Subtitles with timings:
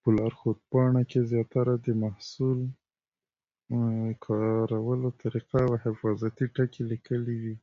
[0.00, 2.58] په لارښود پاڼه کې زیاتره د محصول
[4.26, 7.56] کارولو طریقه او حفاظتي ټکي لیکلي وي.